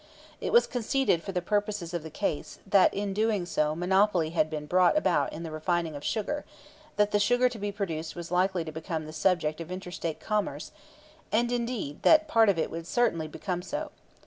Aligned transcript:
It 0.39 0.51
was 0.51 0.65
conceded 0.65 1.21
for 1.21 1.31
the 1.31 1.43
purposes 1.43 1.93
of 1.93 2.01
the 2.01 2.09
case, 2.09 2.57
that 2.65 2.91
in 2.91 3.13
doing 3.13 3.45
so 3.45 3.75
monopoly 3.75 4.31
had 4.31 4.49
been 4.49 4.65
brought 4.65 4.97
about 4.97 5.31
in 5.31 5.43
the 5.43 5.51
refining 5.51 5.95
of 5.95 6.03
sugar, 6.03 6.43
that 6.95 7.11
the 7.11 7.19
sugar 7.19 7.47
to 7.49 7.59
be 7.59 7.71
produced 7.71 8.15
was 8.15 8.31
likely 8.31 8.63
to 8.63 8.71
become 8.71 9.05
the 9.05 9.13
subject 9.13 9.61
of 9.61 9.71
interstate 9.71 10.19
commerce, 10.19 10.71
and 11.31 11.51
indeed 11.51 12.01
that 12.01 12.27
part 12.27 12.49
of 12.49 12.57
it 12.57 12.71
would 12.71 12.87
certainly 12.87 13.27
become 13.27 13.61
so. 13.61 13.91